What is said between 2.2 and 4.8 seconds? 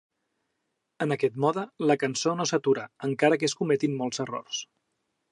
no s'atura encara que es cometin molts errors.